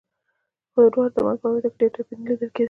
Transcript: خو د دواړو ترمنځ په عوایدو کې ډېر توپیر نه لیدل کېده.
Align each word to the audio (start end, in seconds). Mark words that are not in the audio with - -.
خو 0.71 0.79
د 0.85 0.87
دواړو 0.93 1.13
ترمنځ 1.15 1.37
په 1.41 1.47
عوایدو 1.49 1.69
کې 1.71 1.79
ډېر 1.81 1.91
توپیر 1.93 2.17
نه 2.21 2.25
لیدل 2.29 2.49
کېده. 2.53 2.59